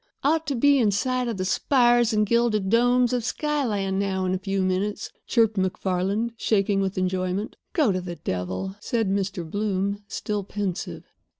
"Ought 0.23 0.47
to 0.47 0.55
be 0.55 0.79
in 0.79 0.89
sight 0.89 1.27
of 1.27 1.37
the 1.37 1.45
spires 1.45 2.11
and 2.11 2.25
gilded 2.25 2.71
domes 2.71 3.13
of 3.13 3.23
Skyland 3.23 3.99
now 3.99 4.25
in 4.25 4.33
a 4.33 4.39
few 4.39 4.63
minutes," 4.63 5.11
chirruped 5.27 5.57
MacFarland, 5.59 6.31
shaking 6.37 6.81
with 6.81 6.97
enjoyment. 6.97 7.55
"Go 7.73 7.91
to 7.91 8.01
the 8.01 8.15
devil," 8.15 8.75
said 8.79 9.11
Mr. 9.11 9.47
Bloom, 9.47 10.01
still 10.07 10.43
pensive. 10.43 11.03